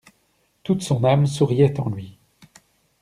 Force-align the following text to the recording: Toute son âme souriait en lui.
Toute 0.63 0.81
son 0.81 1.03
âme 1.03 1.27
souriait 1.27 1.79
en 1.79 1.87
lui. 1.91 2.17